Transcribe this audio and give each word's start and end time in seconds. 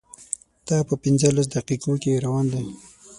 دا 0.67 0.77
په 0.87 0.95
پنځلس 1.03 1.47
دقیقو 1.55 1.93
کې 2.01 2.21
روان 2.25 2.45
دی. 2.53 2.65